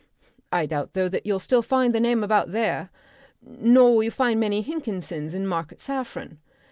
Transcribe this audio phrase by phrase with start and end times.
[0.51, 2.89] I doubt though if you'll still find the name about there.
[3.43, 6.39] Nor will you find many Hinkinsons in Market Saffron.